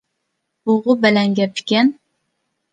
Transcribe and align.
بۇغۇ 0.69 0.95
بەلەن 1.05 1.37
گەپ 1.43 1.63
ئىكەن. 1.63 1.95